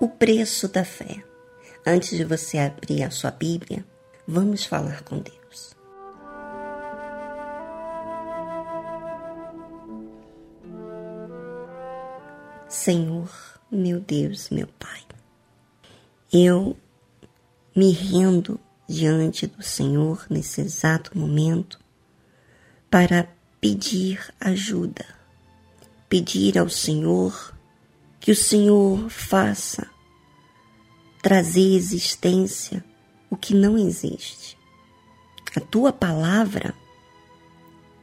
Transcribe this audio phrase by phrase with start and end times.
[0.00, 1.22] o preço da fé.
[1.86, 3.84] Antes de você abrir a sua Bíblia,
[4.26, 5.76] vamos falar com Deus.
[12.68, 13.30] Senhor,
[13.70, 15.00] meu Deus, meu Pai,
[16.32, 16.76] eu
[17.74, 21.78] me rendo diante do Senhor nesse exato momento
[22.90, 23.28] para
[23.60, 25.04] pedir ajuda,
[26.08, 27.57] pedir ao Senhor
[28.28, 29.88] que o Senhor faça
[31.22, 32.84] trazer existência
[33.30, 34.54] o que não existe.
[35.56, 36.74] A tua palavra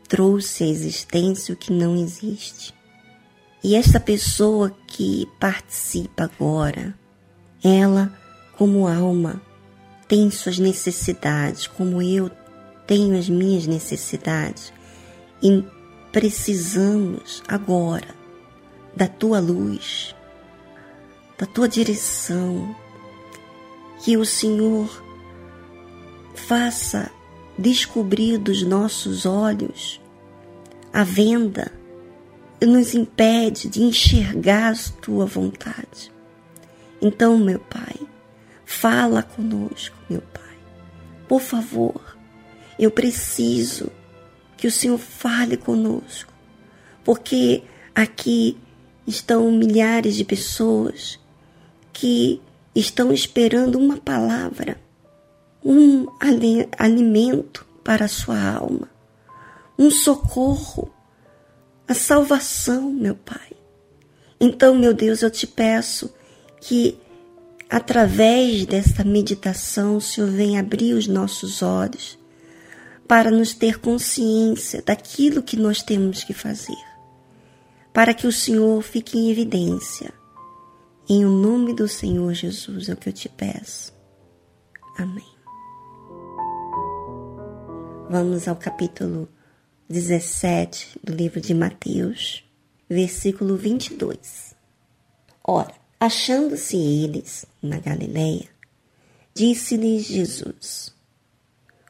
[0.08, 2.74] trouxe à existência o que não existe.
[3.64, 6.98] E essa pessoa que participa agora,
[7.64, 8.12] ela,
[8.58, 9.40] como alma,
[10.08, 12.32] tem suas necessidades, como eu
[12.88, 14.74] tenho as minhas necessidades.
[15.40, 15.64] E
[16.12, 18.26] precisamos agora
[18.96, 20.15] da tua luz,
[21.38, 22.76] da tua direção,
[24.00, 25.04] que o Senhor
[26.34, 27.12] faça
[27.58, 30.02] descobrir dos nossos olhos
[30.94, 31.72] a venda
[32.62, 36.12] e nos impede de enxergar a tua vontade.
[37.02, 37.96] Então, meu Pai,
[38.66, 40.58] fala conosco, meu Pai.
[41.28, 42.18] Por favor,
[42.80, 43.92] eu preciso
[44.58, 46.32] que o Senhor fale conosco,
[47.04, 48.58] porque aqui
[49.06, 51.20] estão milhares de pessoas
[51.96, 52.42] que
[52.76, 54.78] estão esperando uma palavra,
[55.64, 56.06] um
[56.78, 58.90] alimento para a sua alma,
[59.80, 60.92] um socorro,
[61.88, 63.54] a salvação, meu Pai.
[64.42, 66.14] Então, meu Deus, eu te peço
[66.60, 67.00] que
[67.70, 72.20] através desta meditação o Senhor venha abrir os nossos olhos
[73.08, 76.84] para nos ter consciência daquilo que nós temos que fazer,
[77.94, 80.14] para que o Senhor fique em evidência
[81.08, 83.94] em o nome do Senhor Jesus é o que eu te peço.
[84.98, 85.36] Amém.
[88.10, 89.30] Vamos ao capítulo
[89.88, 92.44] 17 do livro de Mateus,
[92.90, 94.56] versículo 22.
[95.44, 98.50] Ora, achando-se eles na Galileia,
[99.34, 100.96] disse-lhes Jesus: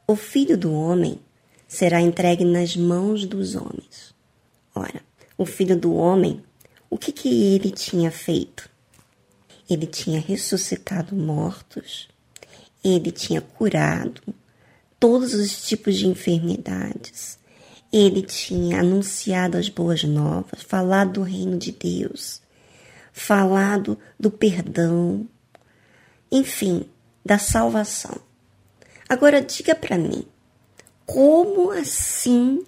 [0.05, 1.19] O filho do homem
[1.65, 4.13] será entregue nas mãos dos homens.
[4.73, 5.01] Ora,
[5.37, 6.43] o filho do homem,
[6.89, 8.74] o que, que ele tinha feito?
[9.69, 12.07] Ele tinha ressuscitado mortos,
[12.83, 14.21] ele tinha curado
[14.99, 17.39] todos os tipos de enfermidades,
[17.91, 22.41] ele tinha anunciado as boas novas, falado do reino de Deus,
[23.11, 25.27] falado do perdão,
[26.31, 26.85] enfim,
[27.23, 28.19] da salvação.
[29.07, 30.25] Agora diga para mim,
[31.05, 32.63] como assim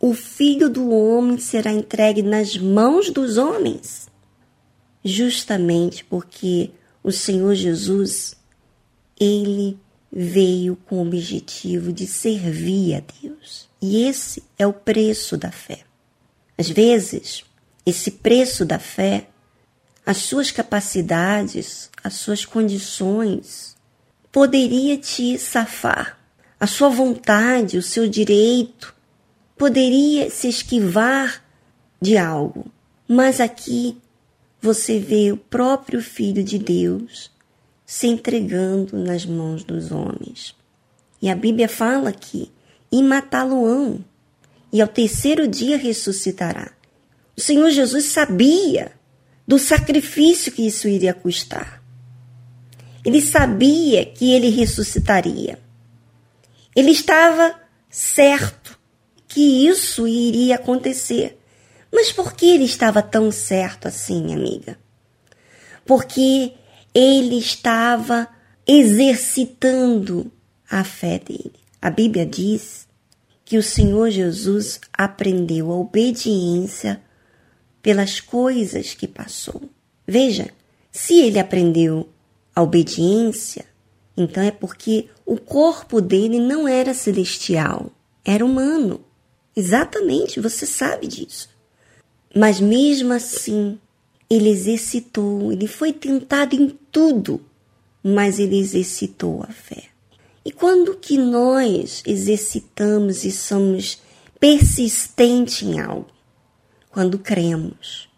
[0.00, 4.08] o filho do homem será entregue nas mãos dos homens?
[5.04, 6.70] Justamente porque
[7.02, 8.34] o Senhor Jesus,
[9.20, 9.78] ele
[10.10, 13.68] veio com o objetivo de servir a Deus.
[13.82, 15.80] E esse é o preço da fé.
[16.56, 17.44] Às vezes,
[17.84, 19.28] esse preço da fé,
[20.06, 23.76] as suas capacidades, as suas condições,
[24.32, 26.18] poderia te safar.
[26.58, 28.94] A sua vontade, o seu direito,
[29.56, 31.44] poderia se esquivar
[32.00, 32.70] de algo.
[33.06, 33.98] Mas aqui
[34.64, 37.30] você vê o próprio Filho de Deus
[37.84, 40.56] se entregando nas mãos dos homens.
[41.20, 42.50] E a Bíblia fala que
[42.90, 44.02] e matá-lo-ão,
[44.72, 46.72] e ao terceiro dia ressuscitará.
[47.36, 48.92] O Senhor Jesus sabia
[49.46, 51.82] do sacrifício que isso iria custar.
[53.04, 55.58] Ele sabia que ele ressuscitaria.
[56.74, 57.54] Ele estava
[57.90, 58.78] certo
[59.28, 61.38] que isso iria acontecer.
[61.94, 64.76] Mas por que ele estava tão certo assim, amiga?
[65.86, 66.52] Porque
[66.92, 68.28] ele estava
[68.66, 70.32] exercitando
[70.68, 71.54] a fé dele.
[71.80, 72.88] A Bíblia diz
[73.44, 77.00] que o Senhor Jesus aprendeu a obediência
[77.80, 79.62] pelas coisas que passou.
[80.04, 80.50] Veja,
[80.90, 82.08] se ele aprendeu
[82.56, 83.66] a obediência,
[84.16, 87.92] então é porque o corpo dele não era celestial,
[88.24, 89.04] era humano.
[89.54, 91.53] Exatamente, você sabe disso.
[92.34, 93.78] Mas mesmo assim,
[94.28, 97.40] ele exercitou, ele foi tentado em tudo,
[98.02, 99.84] mas ele exercitou a fé.
[100.44, 104.02] E quando que nós exercitamos e somos
[104.38, 106.08] persistentes em algo?
[106.90, 108.08] Quando cremos,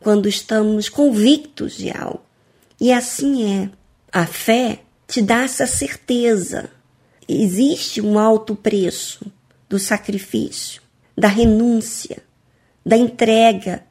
[0.00, 2.22] quando estamos convictos de algo.
[2.80, 3.70] E assim é.
[4.12, 6.70] A fé te dá essa certeza.
[7.28, 9.30] Existe um alto preço
[9.68, 10.82] do sacrifício,
[11.16, 12.22] da renúncia,
[12.84, 13.84] da entrega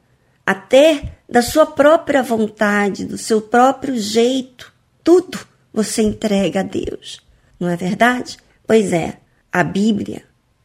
[0.44, 4.72] até da sua própria vontade, do seu próprio jeito.
[5.04, 5.38] Tudo
[5.72, 7.20] você entrega a Deus,
[7.58, 8.36] não é verdade?
[8.66, 9.18] Pois é,
[9.52, 10.24] a Bíblia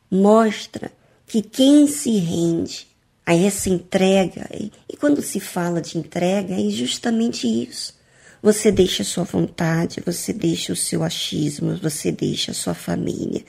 [0.09, 0.91] mostra
[1.27, 2.87] que quem se rende
[3.25, 4.47] a essa entrega,
[4.87, 7.95] e quando se fala de entrega, é justamente isso.
[8.41, 13.43] Você deixa a sua vontade, você deixa o seu achismo, você deixa a sua família.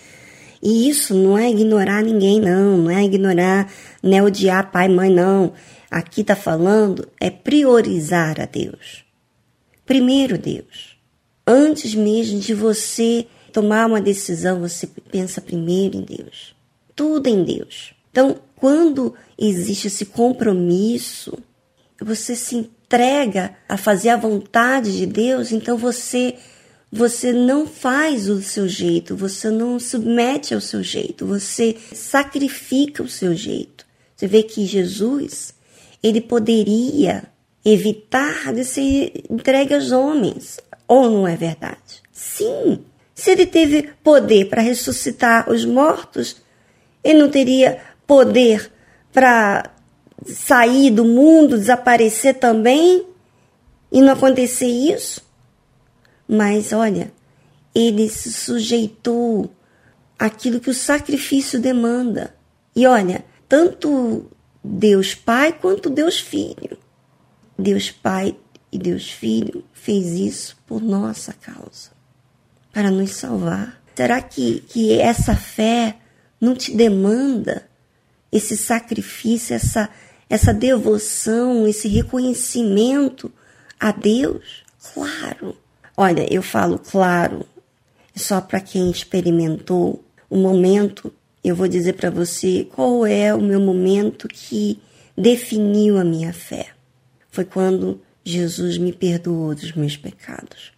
[0.63, 3.71] E isso não é ignorar ninguém, não, não é ignorar,
[4.03, 5.53] não é odiar pai e mãe, não.
[5.91, 9.05] Aqui está falando é priorizar a Deus.
[9.85, 10.97] Primeiro Deus.
[11.47, 16.55] Antes mesmo de você tomar uma decisão, você pensa primeiro em Deus.
[16.95, 17.95] Tudo em Deus.
[18.11, 21.39] Então, quando existe esse compromisso,
[22.01, 26.37] você se entrega a fazer a vontade de Deus, então você
[26.91, 33.09] você não faz o seu jeito, você não submete ao seu jeito, você sacrifica o
[33.09, 33.85] seu jeito.
[34.15, 35.53] Você vê que Jesus,
[36.03, 37.25] ele poderia
[37.65, 42.03] evitar de ser entregue aos homens, ou não é verdade?
[42.13, 42.81] Sim,
[43.15, 46.37] se ele teve poder para ressuscitar os mortos,
[47.03, 48.71] ele não teria poder
[49.13, 49.71] para
[50.27, 53.05] sair do mundo, desaparecer também
[53.91, 55.26] e não acontecer isso?
[56.29, 57.13] Mas olha,
[57.75, 59.55] ele se sujeitou
[60.19, 62.35] àquilo que o sacrifício demanda.
[62.75, 64.31] E olha, tanto
[64.63, 66.79] Deus Pai quanto Deus Filho.
[67.59, 68.37] Deus Pai
[68.71, 71.91] e Deus Filho fez isso por nossa causa,
[72.73, 73.81] para nos salvar.
[73.95, 75.97] Será que, que essa fé
[76.41, 77.69] não te demanda
[78.31, 79.89] esse sacrifício, essa,
[80.29, 83.33] essa devoção, esse reconhecimento
[83.81, 84.65] a Deus?
[84.93, 85.57] Claro.
[85.97, 87.47] Olha, eu falo claro,
[88.15, 91.13] só para quem experimentou o momento,
[91.43, 94.81] eu vou dizer para você qual é o meu momento que
[95.17, 96.69] definiu a minha fé.
[97.31, 100.73] Foi quando Jesus me perdoou dos meus pecados.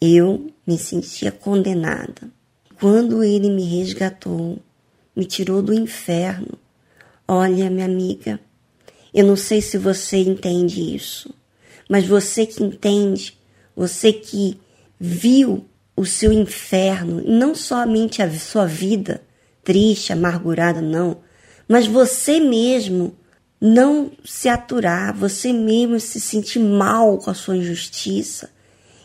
[0.00, 2.30] Eu me sentia condenada.
[2.78, 4.58] Quando ele me resgatou,
[5.14, 6.58] me tirou do inferno,
[7.28, 8.38] Olha, minha amiga,
[9.12, 11.34] eu não sei se você entende isso,
[11.90, 13.35] mas você que entende,
[13.76, 14.58] você que
[14.98, 19.22] viu o seu inferno, não somente a sua vida
[19.62, 21.18] triste, amargurada, não,
[21.68, 23.14] mas você mesmo
[23.60, 28.50] não se aturar, você mesmo se sentir mal com a sua injustiça.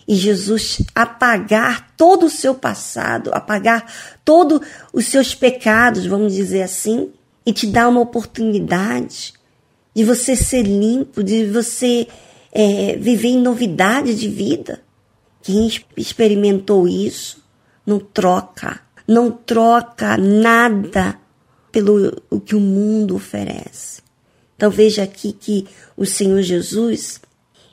[0.08, 3.92] E Jesus apagar todo o seu passado, apagar
[4.26, 4.60] todos
[4.92, 7.12] os seus pecados, vamos dizer assim,
[7.46, 9.34] e te dá uma oportunidade
[9.96, 12.08] de você ser limpo, de você
[12.52, 14.82] é, viver em novidade de vida.
[15.42, 17.42] Quem experimentou isso
[17.86, 21.18] não troca, não troca nada
[21.72, 24.02] pelo o que o mundo oferece.
[24.56, 25.66] Então veja aqui que
[25.98, 27.20] o Senhor Jesus,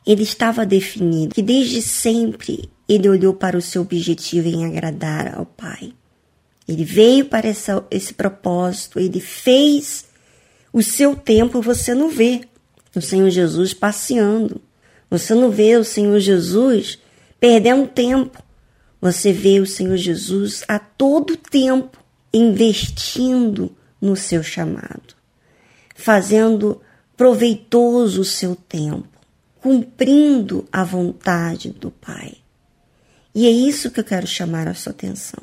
[0.06, 5.44] ele estava definido que desde sempre ele olhou para o seu objetivo em agradar ao
[5.44, 5.92] Pai.
[6.66, 10.06] Ele veio para essa, esse propósito, ele fez
[10.72, 12.42] o seu tempo, você não vê
[12.94, 14.60] o Senhor Jesus passeando.
[15.10, 16.98] Você não vê o Senhor Jesus
[17.40, 18.42] perdendo tempo.
[19.00, 21.98] Você vê o Senhor Jesus a todo tempo
[22.32, 25.14] investindo no seu chamado,
[25.94, 26.80] fazendo
[27.16, 29.08] proveitoso o seu tempo,
[29.60, 32.34] cumprindo a vontade do Pai.
[33.34, 35.40] E é isso que eu quero chamar a sua atenção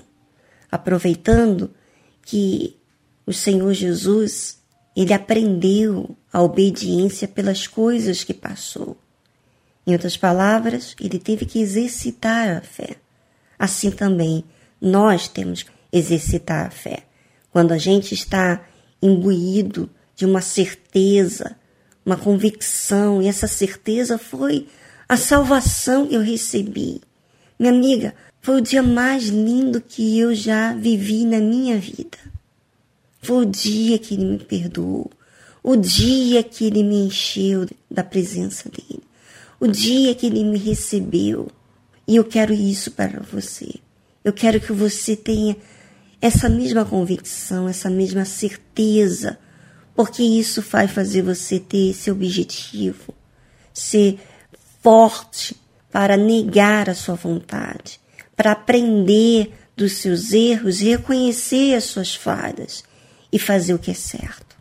[0.76, 1.72] aproveitando
[2.22, 2.78] que
[3.26, 4.60] o Senhor Jesus,
[4.96, 8.98] ele aprendeu a obediência pelas coisas que passou.
[9.86, 12.96] Em outras palavras, ele teve que exercitar a fé.
[13.58, 14.44] Assim também
[14.82, 17.04] nós temos que exercitar a fé.
[17.52, 18.66] Quando a gente está
[19.02, 21.56] imbuído de uma certeza,
[22.06, 24.68] uma convicção, e essa certeza foi
[25.08, 27.02] a salvação que eu recebi.
[27.58, 32.18] Minha amiga, foi o dia mais lindo que eu já vivi na minha vida.
[33.22, 35.10] Foi o dia que ele me perdoou,
[35.64, 39.02] o dia que ele me encheu da presença dele,
[39.60, 41.50] o dia que ele me recebeu.
[42.08, 43.76] E eu quero isso para você.
[44.24, 45.56] Eu quero que você tenha
[46.22, 49.38] essa mesma convicção, essa mesma certeza,
[49.96, 53.14] porque isso vai fazer você ter esse objetivo,
[53.74, 54.20] ser
[54.82, 55.56] forte
[55.92, 58.00] para negar a sua vontade
[58.36, 62.84] para aprender dos seus erros, reconhecer as suas falhas
[63.32, 64.56] e fazer o que é certo.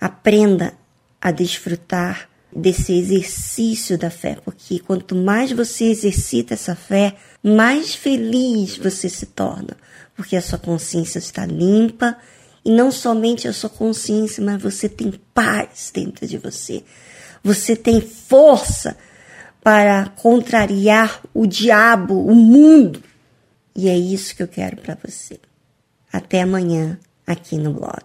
[0.00, 0.74] Aprenda
[1.20, 8.76] a desfrutar desse exercício da fé, porque quanto mais você exercita essa fé, mais feliz
[8.76, 9.76] você se torna,
[10.16, 12.16] porque a sua consciência está limpa
[12.64, 16.82] e não somente a sua consciência, mas você tem paz dentro de você.
[17.42, 18.96] Você tem força
[19.62, 23.02] para contrariar o diabo, o mundo.
[23.74, 25.38] E é isso que eu quero para você.
[26.12, 28.04] Até amanhã aqui no blog.